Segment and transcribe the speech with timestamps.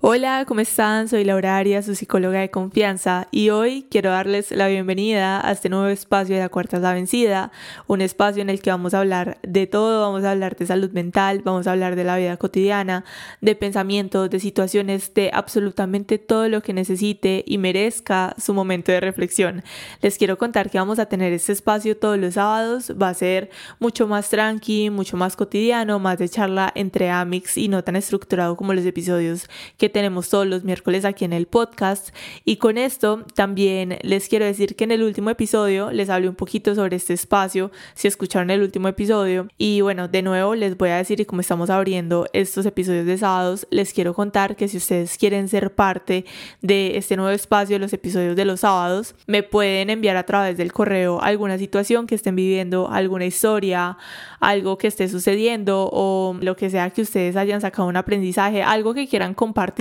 [0.00, 1.08] Hola, ¿cómo están?
[1.08, 5.68] Soy Laura Arias, su psicóloga de confianza, y hoy quiero darles la bienvenida a este
[5.68, 7.50] nuevo espacio de La Cuarta es la Vencida,
[7.88, 10.92] un espacio en el que vamos a hablar de todo, vamos a hablar de salud
[10.92, 13.04] mental, vamos a hablar de la vida cotidiana,
[13.40, 19.00] de pensamientos, de situaciones, de absolutamente todo lo que necesite y merezca su momento de
[19.00, 19.64] reflexión.
[20.00, 23.50] Les quiero contar que vamos a tener este espacio todos los sábados, va a ser
[23.80, 28.54] mucho más tranqui, mucho más cotidiano, más de charla entre amics y no tan estructurado
[28.54, 32.14] como los episodios que tenemos todos los miércoles aquí en el podcast.
[32.44, 36.34] Y con esto también les quiero decir que en el último episodio les hablé un
[36.34, 39.48] poquito sobre este espacio, si escucharon el último episodio.
[39.56, 43.18] Y bueno, de nuevo les voy a decir, y como estamos abriendo estos episodios de
[43.18, 46.24] sábados, les quiero contar que si ustedes quieren ser parte
[46.60, 50.72] de este nuevo espacio, los episodios de los sábados, me pueden enviar a través del
[50.72, 53.96] correo alguna situación que estén viviendo, alguna historia,
[54.40, 58.94] algo que esté sucediendo o lo que sea que ustedes hayan sacado un aprendizaje, algo
[58.94, 59.77] que quieran compartir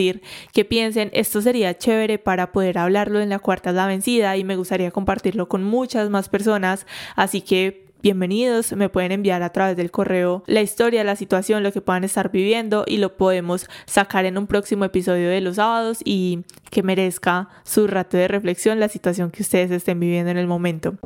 [0.53, 4.56] que piensen esto sería chévere para poder hablarlo en la cuarta la vencida y me
[4.56, 6.85] gustaría compartirlo con muchas más personas,
[7.16, 11.72] así que bienvenidos, me pueden enviar a través del correo la historia, la situación, lo
[11.72, 16.00] que puedan estar viviendo y lo podemos sacar en un próximo episodio de los sábados
[16.06, 20.47] y que merezca su rato de reflexión la situación que ustedes estén viviendo en el
[20.47, 20.97] momento.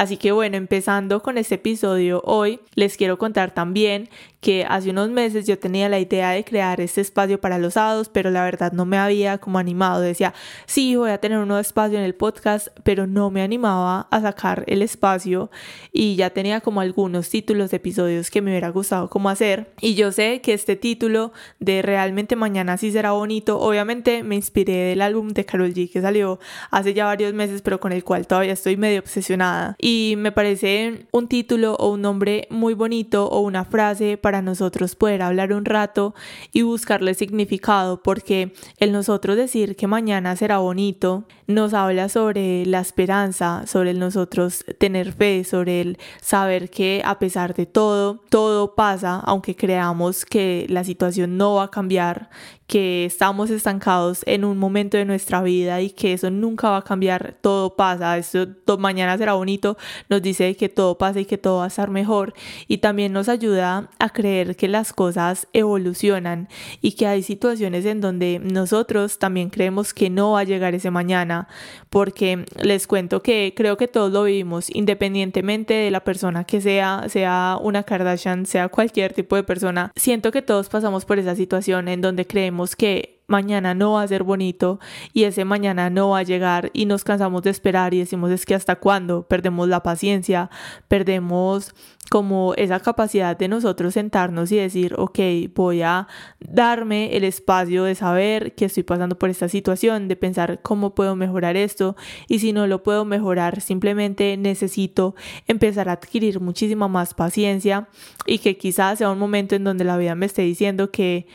[0.00, 4.08] Así que bueno, empezando con este episodio hoy, les quiero contar también
[4.40, 8.08] que hace unos meses yo tenía la idea de crear este espacio para los sábados,
[8.08, 10.00] pero la verdad no me había como animado.
[10.00, 10.32] Decía,
[10.66, 14.20] sí, voy a tener un nuevo espacio en el podcast, pero no me animaba a
[14.20, 15.50] sacar el espacio
[15.92, 19.72] y ya tenía como algunos títulos de episodios que me hubiera gustado como hacer.
[19.80, 24.72] Y yo sé que este título de Realmente Mañana sí será bonito, obviamente me inspiré
[24.72, 26.38] del álbum de Carol G que salió
[26.70, 31.06] hace ya varios meses, pero con el cual todavía estoy medio obsesionada y me parece
[31.12, 35.64] un título o un nombre muy bonito o una frase para nosotros poder hablar un
[35.64, 36.14] rato
[36.52, 42.80] y buscarle significado porque el nosotros decir que mañana será bonito nos habla sobre la
[42.80, 48.74] esperanza, sobre el nosotros tener fe, sobre el saber que a pesar de todo, todo
[48.74, 52.30] pasa, aunque creamos que la situación no va a cambiar,
[52.70, 56.84] que estamos estancados en un momento de nuestra vida y que eso nunca va a
[56.84, 58.46] cambiar, todo pasa, esto
[58.78, 59.76] mañana será bonito,
[60.08, 62.32] nos dice que todo pasa y que todo va a estar mejor
[62.68, 66.48] y también nos ayuda a creer que las cosas evolucionan
[66.80, 70.92] y que hay situaciones en donde nosotros también creemos que no va a llegar ese
[70.92, 71.48] mañana,
[71.88, 77.06] porque les cuento que creo que todos lo vivimos independientemente de la persona que sea,
[77.08, 81.88] sea una Kardashian, sea cualquier tipo de persona, siento que todos pasamos por esa situación
[81.88, 84.80] en donde creemos que mañana no va a ser bonito
[85.12, 88.44] y ese mañana no va a llegar y nos cansamos de esperar y decimos es
[88.44, 90.50] que hasta cuándo perdemos la paciencia,
[90.88, 91.72] perdemos
[92.10, 95.20] como esa capacidad de nosotros sentarnos y decir, ok,
[95.54, 96.08] voy a
[96.40, 101.14] darme el espacio de saber que estoy pasando por esta situación, de pensar cómo puedo
[101.14, 101.94] mejorar esto
[102.26, 105.14] y si no lo puedo mejorar, simplemente necesito
[105.46, 107.88] empezar a adquirir muchísima más paciencia
[108.26, 111.28] y que quizás sea un momento en donde la vida me esté diciendo que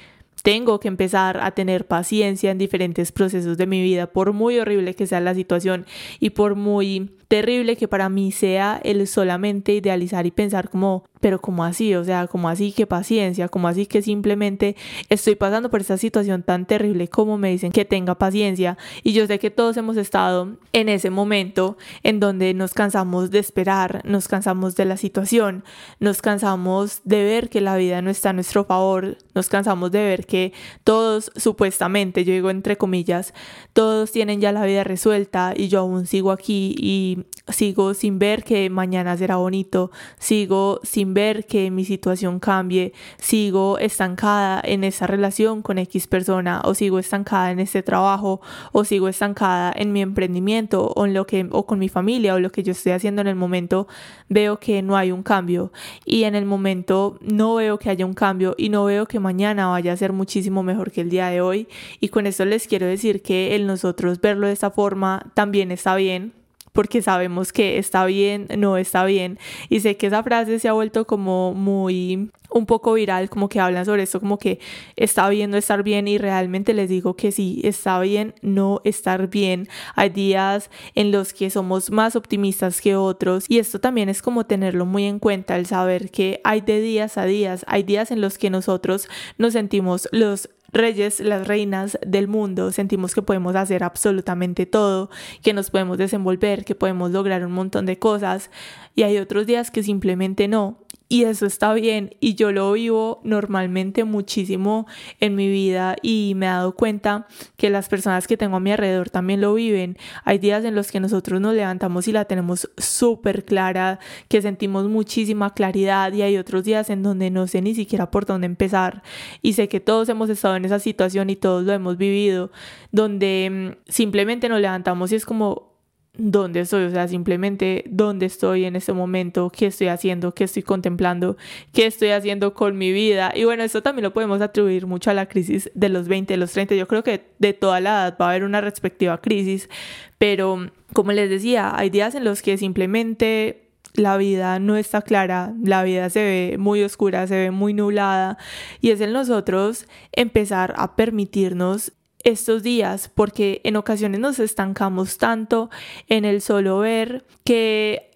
[0.45, 4.93] tengo que empezar a tener paciencia en diferentes procesos de mi vida, por muy horrible
[4.93, 5.87] que sea la situación
[6.19, 11.41] y por muy terrible que para mí sea el solamente idealizar y pensar como, pero
[11.41, 14.75] como así, o sea, como así que paciencia, como así que simplemente
[15.09, 19.25] estoy pasando por esta situación tan terrible como me dicen que tenga paciencia y yo
[19.27, 24.27] sé que todos hemos estado en ese momento en donde nos cansamos de esperar, nos
[24.27, 25.63] cansamos de la situación,
[25.99, 30.03] nos cansamos de ver que la vida no está a nuestro favor, nos cansamos de
[30.03, 33.33] ver que todos supuestamente, yo digo entre comillas,
[33.73, 37.14] todos tienen ya la vida resuelta y yo aún sigo aquí y
[37.49, 43.77] sigo sin ver que mañana será bonito, sigo sin ver que mi situación cambie, sigo
[43.77, 48.41] estancada en esa relación con X persona o sigo estancada en este trabajo
[48.71, 52.39] o sigo estancada en mi emprendimiento o en lo que o con mi familia o
[52.39, 53.87] lo que yo estoy haciendo en el momento,
[54.29, 55.71] veo que no hay un cambio.
[56.05, 59.67] Y en el momento no veo que haya un cambio y no veo que mañana
[59.67, 61.67] vaya a ser muchísimo mejor que el día de hoy.
[61.99, 65.95] Y con eso les quiero decir que el nosotros verlo de esta forma también está
[65.95, 66.44] bien
[66.75, 69.39] porque sabemos que está bien, no está bien.
[69.69, 73.61] Y sé que esa frase se ha vuelto como muy un poco viral, como que
[73.61, 74.59] hablan sobre esto, como que
[74.97, 79.29] está bien no estar bien y realmente les digo que sí, está bien no estar
[79.29, 79.69] bien.
[79.95, 84.45] Hay días en los que somos más optimistas que otros y esto también es como
[84.45, 88.19] tenerlo muy en cuenta, el saber que hay de días a días, hay días en
[88.19, 89.07] los que nosotros
[89.37, 95.09] nos sentimos los reyes, las reinas del mundo, sentimos que podemos hacer absolutamente todo,
[95.41, 98.51] que nos podemos desenvolver, que podemos lograr un montón de cosas.
[98.93, 103.21] Y hay otros días que simplemente no y eso está bien y yo lo vivo
[103.23, 104.87] normalmente muchísimo
[105.19, 108.71] en mi vida y me he dado cuenta que las personas que tengo a mi
[108.71, 109.97] alrededor también lo viven.
[110.23, 113.99] Hay días en los que nosotros nos levantamos y la tenemos súper clara,
[114.29, 118.25] que sentimos muchísima claridad y hay otros días en donde no sé ni siquiera por
[118.25, 119.03] dónde empezar
[119.41, 122.51] y sé que todos hemos estado en esa situación y todos lo hemos vivido,
[122.91, 125.74] donde mm, simplemente nos levantamos y es como
[126.17, 130.63] dónde estoy, o sea, simplemente dónde estoy en este momento, qué estoy haciendo, qué estoy
[130.63, 131.37] contemplando,
[131.73, 133.31] qué estoy haciendo con mi vida.
[133.35, 136.37] Y bueno, esto también lo podemos atribuir mucho a la crisis de los 20, de
[136.37, 136.75] los 30.
[136.75, 139.69] Yo creo que de toda la edad va a haber una respectiva crisis,
[140.17, 145.53] pero como les decía, hay días en los que simplemente la vida no está clara,
[145.63, 148.37] la vida se ve muy oscura, se ve muy nublada
[148.81, 151.93] y es en nosotros empezar a permitirnos
[152.25, 155.69] estos días porque en ocasiones nos estancamos tanto
[156.09, 158.14] en el solo ver que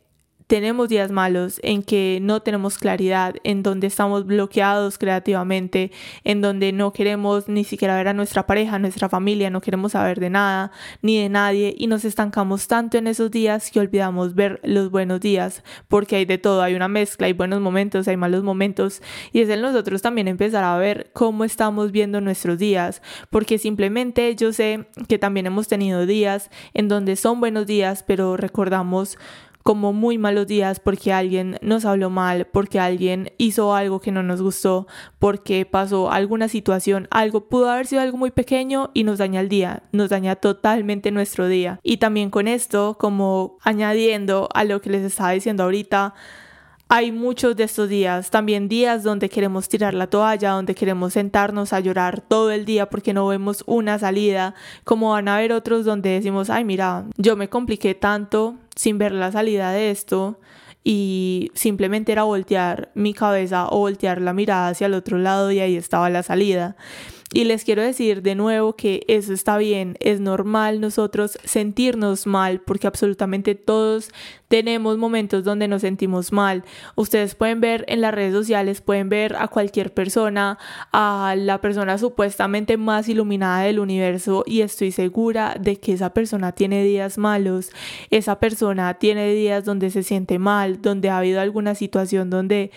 [0.50, 5.92] tenemos días malos en que no tenemos claridad, en donde estamos bloqueados creativamente,
[6.24, 9.92] en donde no queremos ni siquiera ver a nuestra pareja, a nuestra familia, no queremos
[9.92, 10.72] saber de nada
[11.04, 15.20] ni de nadie y nos estancamos tanto en esos días que olvidamos ver los buenos
[15.20, 19.42] días, porque hay de todo, hay una mezcla, hay buenos momentos, hay malos momentos y
[19.42, 24.52] es en nosotros también empezar a ver cómo estamos viendo nuestros días, porque simplemente yo
[24.52, 29.20] sé que también hemos tenido días en donde son buenos días, pero recordamos
[29.64, 34.24] como muy malos días porque alguien nos habló mal, porque alguien hizo algo que no
[34.24, 34.88] nos gustó,
[35.20, 39.50] porque pasó alguna situación, algo pudo haber sido algo muy pequeño y nos daña el
[39.50, 41.80] día, nos daña totalmente nuestro día.
[41.84, 46.14] Y también con esto, como añadiendo a lo que les estaba diciendo ahorita,
[46.92, 51.72] hay muchos de estos días, también días donde queremos tirar la toalla, donde queremos sentarnos
[51.72, 55.86] a llorar todo el día porque no vemos una salida, como van a haber otros
[55.86, 60.40] donde decimos, ay mira, yo me compliqué tanto sin ver la salida de esto
[60.86, 65.60] y simplemente era voltear mi cabeza o voltear la mirada hacia el otro lado y
[65.60, 66.78] ahí estaba la salida.
[67.32, 72.60] Y les quiero decir de nuevo que eso está bien, es normal nosotros sentirnos mal
[72.60, 74.10] porque absolutamente todos
[74.48, 76.64] tenemos momentos donde nos sentimos mal.
[76.96, 80.58] Ustedes pueden ver en las redes sociales, pueden ver a cualquier persona,
[80.92, 86.54] a la persona supuestamente más iluminada del universo y estoy segura de que esa persona
[86.54, 87.70] tiene días malos,
[88.10, 92.72] esa persona tiene días donde se siente mal, donde ha habido alguna situación donde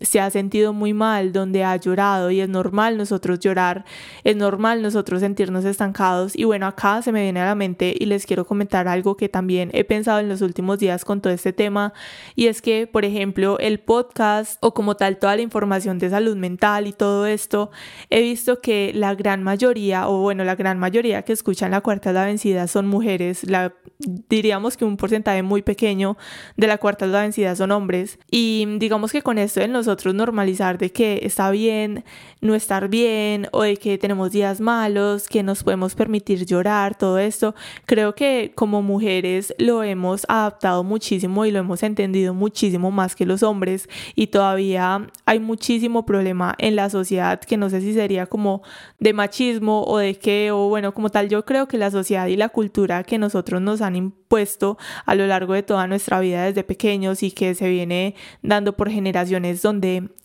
[0.00, 3.84] se ha sentido muy mal, donde ha llorado y es normal nosotros llorar,
[4.24, 6.36] es normal nosotros sentirnos estancados.
[6.36, 9.28] Y bueno, acá se me viene a la mente y les quiero comentar algo que
[9.28, 11.92] también he pensado en los últimos días con todo este tema
[12.36, 16.36] y es que, por ejemplo, el podcast o como tal toda la información de salud
[16.36, 17.70] mental y todo esto,
[18.10, 22.10] he visto que la gran mayoría o bueno, la gran mayoría que escuchan la cuarta
[22.10, 23.74] es la vencida son mujeres, la,
[24.28, 26.16] diríamos que un porcentaje muy pequeño
[26.56, 28.18] de la cuarta es la vencida son hombres.
[28.30, 32.04] Y digamos que con esto en los nosotros normalizar de que está bien
[32.40, 37.18] no estar bien o de que tenemos días malos, que nos podemos permitir llorar, todo
[37.18, 37.54] esto,
[37.86, 43.26] creo que como mujeres lo hemos adaptado muchísimo y lo hemos entendido muchísimo más que
[43.26, 48.26] los hombres y todavía hay muchísimo problema en la sociedad que no sé si sería
[48.26, 48.62] como
[48.98, 52.36] de machismo o de qué o bueno, como tal yo creo que la sociedad y
[52.36, 56.62] la cultura que nosotros nos han impuesto a lo largo de toda nuestra vida desde
[56.62, 59.77] pequeños y que se viene dando por generaciones donde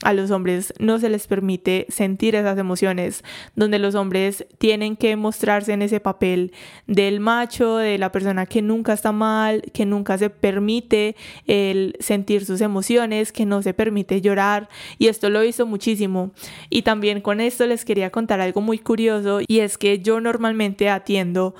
[0.03, 3.24] a los hombres no se les permite sentir esas emociones,
[3.55, 6.51] donde los hombres tienen que mostrarse en ese papel
[6.88, 11.15] del macho, de la persona que nunca está mal, que nunca se permite
[11.48, 16.31] el sentir sus emociones, que no se permite llorar y esto lo hizo muchísimo.
[16.69, 20.89] Y también con esto les quería contar algo muy curioso y es que yo normalmente
[20.89, 21.55] atiendo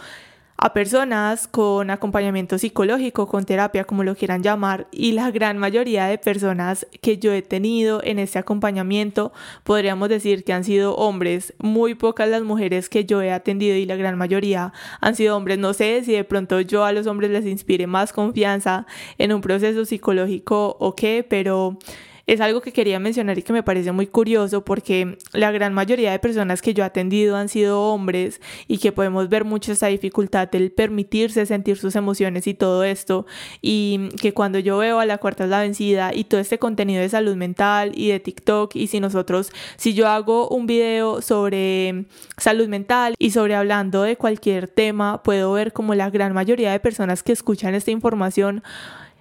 [0.63, 6.05] a personas con acompañamiento psicológico, con terapia, como lo quieran llamar, y la gran mayoría
[6.05, 9.34] de personas que yo he tenido en este acompañamiento,
[9.65, 13.86] podríamos decir que han sido hombres, muy pocas las mujeres que yo he atendido y
[13.86, 15.58] la gran mayoría han sido hombres.
[15.58, 19.41] No sé si de pronto yo a los hombres les inspire más confianza en un
[19.41, 21.77] proceso psicológico o qué, pero
[22.25, 26.11] es algo que quería mencionar y que me parece muy curioso porque la gran mayoría
[26.11, 29.87] de personas que yo he atendido han sido hombres y que podemos ver mucho esa
[29.87, 33.25] dificultad del permitirse sentir sus emociones y todo esto.
[33.61, 37.01] Y que cuando yo veo a la cuarta es la vencida y todo este contenido
[37.01, 42.05] de salud mental y de TikTok y si nosotros, si yo hago un video sobre
[42.37, 46.79] salud mental y sobre hablando de cualquier tema, puedo ver como la gran mayoría de
[46.79, 48.63] personas que escuchan esta información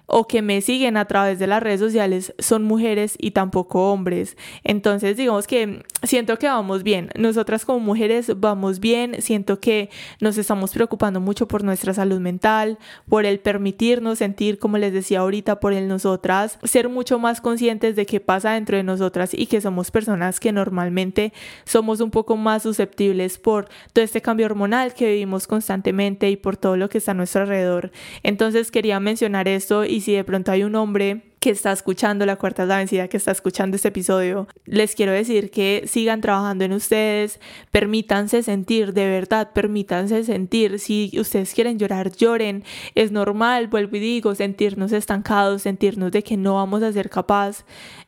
[0.05, 4.37] o que me siguen a través de las redes sociales son mujeres y tampoco hombres.
[4.63, 7.09] Entonces, digamos que siento que vamos bien.
[7.17, 9.21] Nosotras como mujeres vamos bien.
[9.21, 14.77] Siento que nos estamos preocupando mucho por nuestra salud mental, por el permitirnos sentir, como
[14.77, 18.83] les decía ahorita, por el nosotras, ser mucho más conscientes de qué pasa dentro de
[18.83, 21.33] nosotras y que somos personas que normalmente
[21.65, 26.57] somos un poco más susceptibles por todo este cambio hormonal que vivimos constantemente y por
[26.57, 27.91] todo lo que está a nuestro alrededor.
[28.23, 32.37] Entonces, quería mencionar esto y si de pronto hay un hombre que está escuchando la
[32.37, 36.65] cuarta es la vencida, que está escuchando este episodio, les quiero decir que sigan trabajando
[36.65, 40.79] en ustedes, permítanse sentir, de verdad, permítanse sentir.
[40.79, 42.63] Si ustedes quieren llorar, lloren.
[42.95, 47.63] Es normal, vuelvo y digo, sentirnos estancados, sentirnos de que no vamos a ser capaz.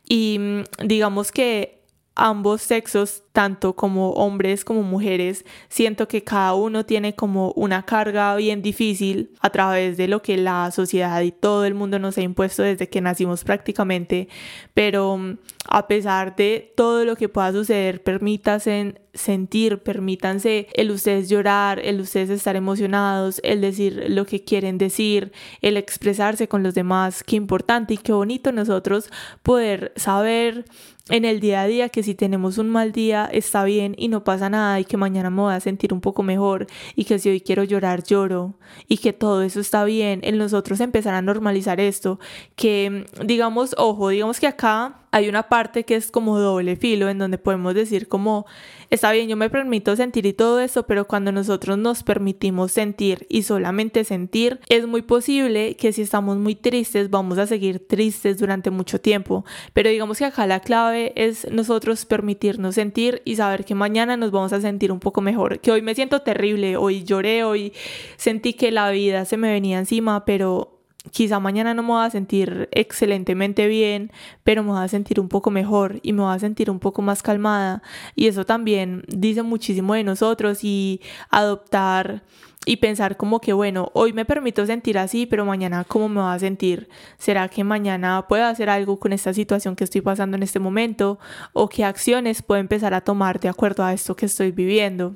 [0.09, 1.83] Y mm, digamos que
[2.15, 8.33] ambos sexos, tanto como hombres como mujeres, siento que cada uno tiene como una carga
[8.37, 12.21] bien difícil a través de lo que la sociedad y todo el mundo nos ha
[12.21, 14.29] impuesto desde que nacimos prácticamente,
[14.73, 15.37] pero mm,
[15.67, 21.99] a pesar de todo lo que pueda suceder, permítanse sentir, permítanse el ustedes llorar, el
[21.99, 27.35] ustedes estar emocionados, el decir lo que quieren decir, el expresarse con los demás, qué
[27.35, 29.09] importante y qué bonito nosotros
[29.43, 30.65] poder saber
[31.09, 34.23] en el día a día que si tenemos un mal día está bien y no
[34.23, 37.29] pasa nada y que mañana me voy a sentir un poco mejor y que si
[37.29, 38.55] hoy quiero llorar lloro
[38.87, 42.19] y que todo eso está bien, en nosotros empezar a normalizar esto,
[42.55, 47.17] que digamos, ojo, digamos que acá hay una parte que es como doble filo en
[47.17, 48.45] donde podemos decir como
[48.89, 53.25] está bien, yo me permito sentir y todo eso, pero cuando nosotros nos permitimos sentir
[53.29, 58.37] y solamente sentir, es muy posible que si estamos muy tristes vamos a seguir tristes
[58.37, 63.63] durante mucho tiempo, pero digamos que acá la clave es nosotros permitirnos sentir y saber
[63.63, 67.05] que mañana nos vamos a sentir un poco mejor, que hoy me siento terrible, hoy
[67.05, 67.71] lloré, hoy
[68.17, 70.74] sentí que la vida se me venía encima, pero
[71.11, 74.11] quizá mañana no me voy a sentir excelentemente bien,
[74.43, 77.01] pero me voy a sentir un poco mejor y me voy a sentir un poco
[77.01, 77.81] más calmada.
[78.15, 82.23] Y eso también dice muchísimo de nosotros y adoptar
[82.65, 86.33] y pensar como que, bueno, hoy me permito sentir así, pero mañana cómo me voy
[86.33, 86.89] a sentir.
[87.17, 91.19] ¿Será que mañana puedo hacer algo con esta situación que estoy pasando en este momento?
[91.53, 95.15] ¿O qué acciones puedo empezar a tomar de acuerdo a esto que estoy viviendo?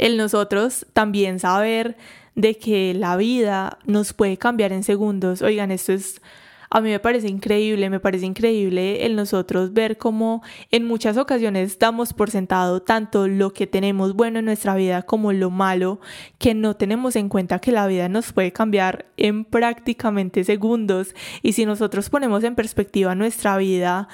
[0.00, 1.98] El nosotros también saber
[2.34, 5.42] de que la vida nos puede cambiar en segundos.
[5.42, 6.22] Oigan, esto es
[6.70, 11.78] a mí me parece increíble, me parece increíble el nosotros ver cómo en muchas ocasiones
[11.78, 16.00] damos por sentado tanto lo que tenemos bueno en nuestra vida como lo malo,
[16.38, 21.52] que no tenemos en cuenta que la vida nos puede cambiar en prácticamente segundos y
[21.52, 24.08] si nosotros ponemos en perspectiva nuestra vida,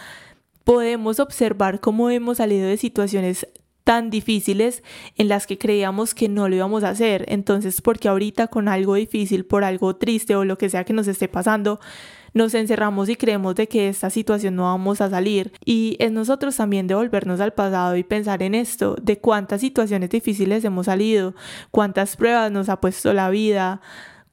[0.64, 3.47] podemos observar cómo hemos salido de situaciones
[3.87, 4.83] tan difíciles
[5.14, 7.25] en las que creíamos que no lo íbamos a hacer.
[7.28, 11.07] Entonces, porque ahorita con algo difícil, por algo triste o lo que sea que nos
[11.07, 11.78] esté pasando,
[12.35, 15.52] nos encerramos y creemos de que esta situación no vamos a salir.
[15.64, 20.64] Y es nosotros también devolvernos al pasado y pensar en esto, de cuántas situaciones difíciles
[20.64, 21.37] hemos salido,
[21.71, 23.81] cuántas pruebas nos ha puesto la vida,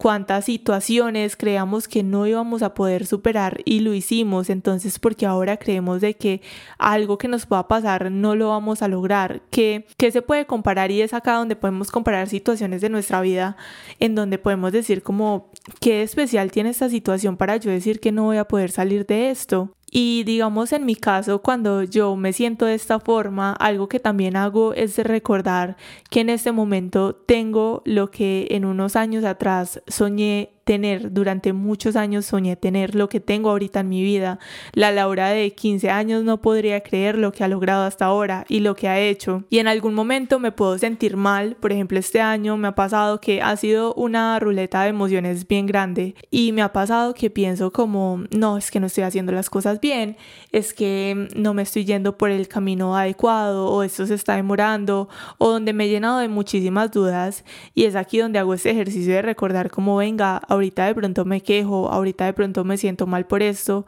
[0.03, 5.55] cuántas situaciones creíamos que no íbamos a poder superar y lo hicimos, entonces porque ahora
[5.55, 6.41] creemos de que
[6.77, 10.91] algo que nos pueda pasar no lo vamos a lograr, que, que se puede comparar
[10.91, 13.55] y es acá donde podemos comparar situaciones de nuestra vida
[14.01, 18.25] en donde podemos decir como qué especial tiene esta situación para yo decir que no
[18.25, 19.73] voy a poder salir de esto.
[19.95, 24.35] Y digamos en mi caso, cuando yo me siento de esta forma, algo que también
[24.35, 25.77] hago es recordar
[26.09, 31.95] que en este momento tengo lo que en unos años atrás soñé tener, durante muchos
[31.95, 34.39] años soñé tener lo que tengo ahorita en mi vida.
[34.73, 38.59] La Laura de 15 años no podría creer lo que ha logrado hasta ahora y
[38.59, 39.43] lo que ha hecho.
[39.49, 43.19] Y en algún momento me puedo sentir mal, por ejemplo este año me ha pasado
[43.19, 47.71] que ha sido una ruleta de emociones bien grande y me ha pasado que pienso
[47.71, 50.17] como, no, es que no estoy haciendo las cosas bien,
[50.51, 55.09] es que no me estoy yendo por el camino adecuado o esto se está demorando
[55.37, 57.43] o donde me he llenado de muchísimas dudas
[57.73, 61.41] y es aquí donde hago este ejercicio de recordar cómo venga, ahorita de pronto me
[61.41, 63.85] quejo, ahorita de pronto me siento mal por esto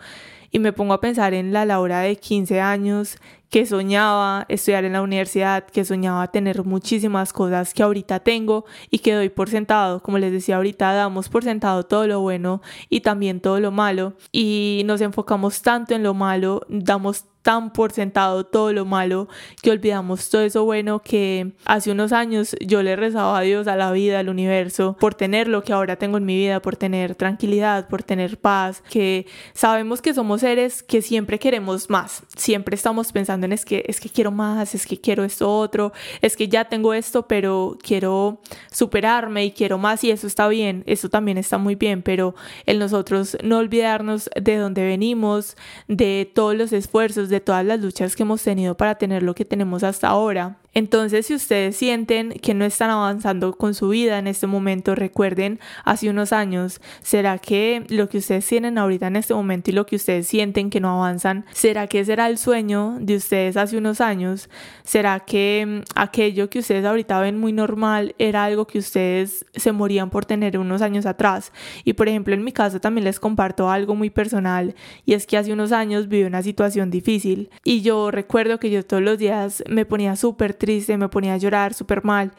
[0.51, 3.17] y me pongo a pensar en la Laura de 15 años
[3.49, 8.99] que soñaba estudiar en la universidad, que soñaba tener muchísimas cosas que ahorita tengo y
[8.99, 10.01] que doy por sentado.
[10.01, 14.13] Como les decía ahorita, damos por sentado todo lo bueno y también todo lo malo
[14.31, 19.27] y nos enfocamos tanto en lo malo, damos tan por sentado todo lo malo
[19.61, 20.31] que olvidamos.
[20.31, 24.17] Todo eso bueno que hace unos años yo le rezaba a Dios, a la vida,
[24.17, 28.01] al universo, por tener lo que ahora tengo en mi vida, por tener tranquilidad, por
[28.01, 33.53] tener paz, que sabemos que somos seres que siempre queremos más, siempre estamos pensando en
[33.53, 36.95] es que es que quiero más, es que quiero esto otro, es que ya tengo
[36.95, 41.75] esto, pero quiero superarme y quiero más y eso está bien, eso también está muy
[41.75, 42.33] bien, pero
[42.65, 45.55] el nosotros no olvidarnos de dónde venimos,
[45.87, 49.45] de todos los esfuerzos, de todas las luchas que hemos tenido para tener lo que
[49.45, 50.57] tenemos hasta ahora.
[50.77, 55.61] Entonces, si ustedes sienten que no están avanzando con su vida en este momento, recuerden
[55.85, 59.85] hace unos años, ¿será que lo que ustedes tienen ahorita en este momento y lo
[59.85, 64.01] que ustedes sienten que no avanzan, ¿será que será el sueño de ustedes hace unos
[64.01, 64.49] años?
[64.83, 69.71] ¿Será que mm, aquello que ustedes ahorita ven muy normal era algo que ustedes se
[69.71, 71.53] morían por tener unos años atrás?
[71.85, 75.37] Y por ejemplo, en mi caso también les comparto algo muy personal y es que
[75.37, 79.63] hace unos años viví una situación difícil y yo recuerdo que yo todos los días
[79.69, 80.53] me ponía súper
[80.97, 82.31] me ponía a llorar súper mal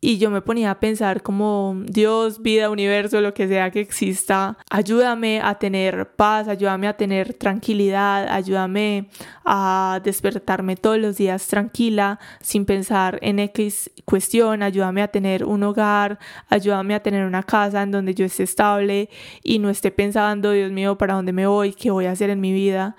[0.00, 4.58] y yo me ponía a pensar como Dios, vida, universo, lo que sea que exista,
[4.70, 9.08] ayúdame a tener paz, ayúdame a tener tranquilidad, ayúdame
[9.44, 15.62] a despertarme todos los días tranquila, sin pensar en X cuestión, ayúdame a tener un
[15.62, 16.18] hogar,
[16.50, 19.08] ayúdame a tener una casa en donde yo esté estable
[19.42, 21.72] y no esté pensando, Dios mío, ¿para dónde me voy?
[21.72, 22.96] ¿Qué voy a hacer en mi vida?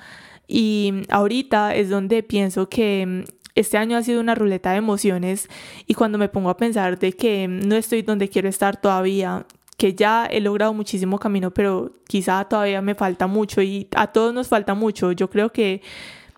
[0.48, 3.26] Y ahorita es donde pienso que
[3.58, 5.50] este año ha sido una ruleta de emociones
[5.88, 9.96] y cuando me pongo a pensar de que no estoy donde quiero estar todavía, que
[9.96, 14.48] ya he logrado muchísimo camino, pero quizá todavía me falta mucho y a todos nos
[14.48, 15.12] falta mucho.
[15.12, 15.82] Yo creo que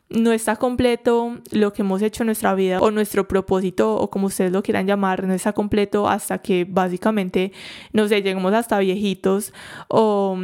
[0.09, 4.27] no está completo lo que hemos hecho en nuestra vida o nuestro propósito o como
[4.27, 7.51] ustedes lo quieran llamar, no está completo hasta que básicamente,
[7.93, 9.53] no sé, lleguemos hasta viejitos
[9.87, 10.37] o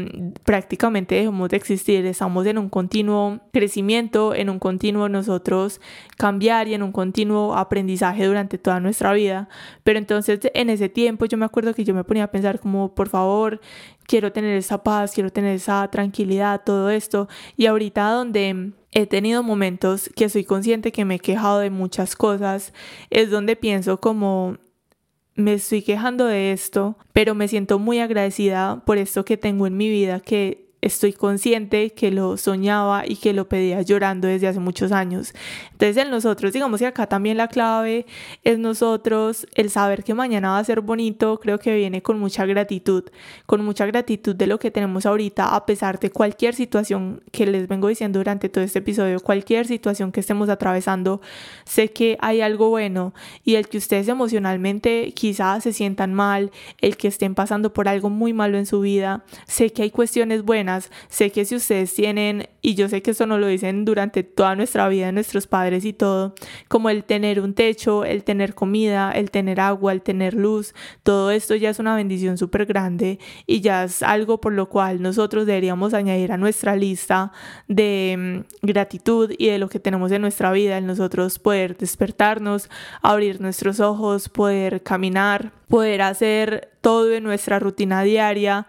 [0.43, 2.05] prácticamente dejemos de existir.
[2.05, 5.81] Estamos en un continuo crecimiento, en un continuo nosotros
[6.15, 9.49] cambiar y en un continuo aprendizaje durante toda nuestra vida.
[9.83, 12.93] Pero entonces en ese tiempo yo me acuerdo que yo me ponía a pensar como,
[12.93, 13.59] por favor,
[14.07, 17.27] quiero tener esa paz, quiero tener esa tranquilidad, todo esto.
[17.57, 22.15] Y ahorita donde he tenido momentos que soy consciente que me he quejado de muchas
[22.15, 22.73] cosas,
[23.09, 24.57] es donde pienso como
[25.35, 29.75] me estoy quejando de esto, pero me siento muy agradecida por esto que tengo en
[29.75, 34.59] mi vida que estoy consciente que lo soñaba y que lo pedía llorando desde hace
[34.59, 35.33] muchos años.
[35.75, 38.05] Entonces en nosotros, digamos que acá también la clave
[38.45, 42.45] es nosotros, el saber que mañana va a ser bonito, creo que viene con mucha
[42.45, 43.03] gratitud,
[43.45, 47.67] con mucha gratitud de lo que tenemos ahorita, a pesar de cualquier situación que les
[47.67, 51.19] vengo diciendo durante todo este episodio, cualquier situación que estemos atravesando,
[51.65, 56.95] sé que hay algo bueno y el que ustedes emocionalmente quizás se sientan mal, el
[56.95, 60.89] que estén pasando por algo muy malo en su vida, sé que hay cuestiones buenas,
[61.09, 64.55] sé que si ustedes tienen, y yo sé que eso no lo dicen durante toda
[64.55, 66.35] nuestra vida nuestros padres y todo,
[66.67, 70.73] como el tener un techo, el tener comida, el tener agua, el tener luz,
[71.03, 75.01] todo esto ya es una bendición súper grande y ya es algo por lo cual
[75.01, 77.31] nosotros deberíamos añadir a nuestra lista
[77.67, 82.69] de mm, gratitud y de lo que tenemos en nuestra vida, el nosotros poder despertarnos,
[83.01, 88.67] abrir nuestros ojos, poder caminar, poder hacer todo en nuestra rutina diaria,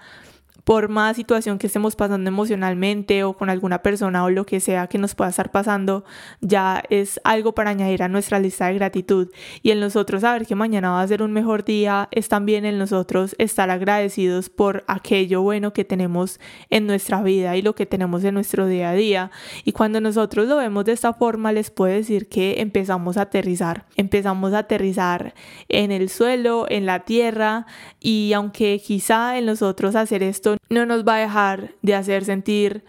[0.66, 4.88] por más situación que estemos pasando emocionalmente o con alguna persona o lo que sea
[4.88, 6.04] que nos pueda estar pasando,
[6.40, 9.28] ya es algo para añadir a nuestra lista de gratitud.
[9.62, 12.78] Y en nosotros saber que mañana va a ser un mejor día es también en
[12.78, 18.24] nosotros estar agradecidos por aquello bueno que tenemos en nuestra vida y lo que tenemos
[18.24, 19.30] en nuestro día a día.
[19.62, 23.86] Y cuando nosotros lo vemos de esta forma, les puedo decir que empezamos a aterrizar,
[23.94, 25.32] empezamos a aterrizar
[25.68, 27.66] en el suelo, en la tierra
[28.00, 32.84] y aunque quizá en nosotros hacer esto no nos va a dejar de hacer sentir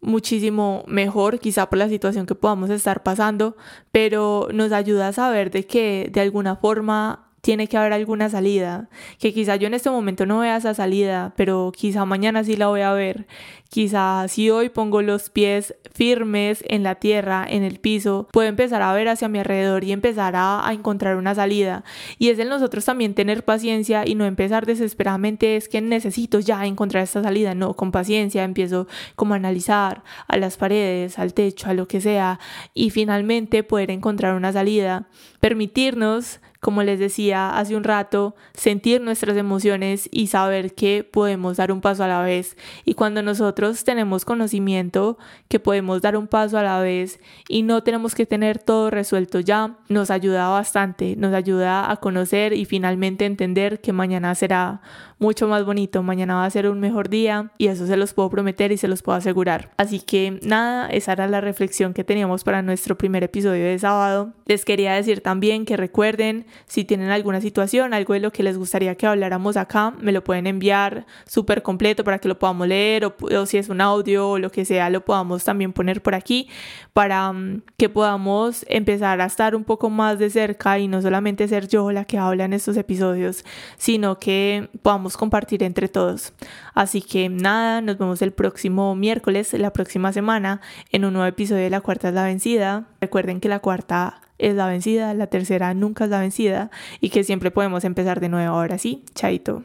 [0.00, 3.56] muchísimo mejor, quizá por la situación que podamos estar pasando,
[3.92, 8.88] pero nos ayuda a saber de que de alguna forma tiene que haber alguna salida,
[9.18, 12.68] que quizá yo en este momento no vea esa salida, pero quizá mañana sí la
[12.68, 13.26] voy a ver.
[13.70, 18.82] Quizá si hoy pongo los pies firmes en la tierra, en el piso, puedo empezar
[18.82, 21.84] a ver hacia mi alrededor y empezar a, encontrar una salida.
[22.18, 26.66] Y es en nosotros también tener paciencia y no empezar desesperadamente, es que necesito ya
[26.66, 27.54] encontrar esta salida.
[27.54, 32.00] No, con paciencia empiezo como a analizar a las paredes, al techo, a lo que
[32.00, 32.40] sea,
[32.74, 35.08] y finalmente poder encontrar una salida.
[35.38, 41.72] Permitirnos como les decía hace un rato, sentir nuestras emociones y saber que podemos dar
[41.72, 42.56] un paso a la vez.
[42.84, 45.18] Y cuando nosotros tenemos conocimiento
[45.48, 47.18] que podemos dar un paso a la vez
[47.48, 52.52] y no tenemos que tener todo resuelto ya, nos ayuda bastante, nos ayuda a conocer
[52.52, 54.82] y finalmente entender que mañana será
[55.20, 58.30] mucho más bonito, mañana va a ser un mejor día y eso se los puedo
[58.30, 59.70] prometer y se los puedo asegurar.
[59.76, 64.32] Así que nada, esa era la reflexión que teníamos para nuestro primer episodio de sábado.
[64.46, 68.56] Les quería decir también que recuerden, si tienen alguna situación, algo de lo que les
[68.56, 73.04] gustaría que habláramos acá, me lo pueden enviar súper completo para que lo podamos leer
[73.04, 76.48] o, si es un audio o lo que sea, lo podamos también poner por aquí
[76.94, 81.46] para um, que podamos empezar a estar un poco más de cerca y no solamente
[81.46, 83.44] ser yo la que habla en estos episodios,
[83.76, 86.32] sino que podamos compartir entre todos.
[86.74, 90.60] Así que nada, nos vemos el próximo miércoles, la próxima semana,
[90.92, 92.86] en un nuevo episodio de La Cuarta es la Vencida.
[93.00, 96.70] Recuerden que la cuarta es la vencida, la tercera nunca es la vencida
[97.00, 98.56] y que siempre podemos empezar de nuevo.
[98.56, 99.64] Ahora sí, chaito.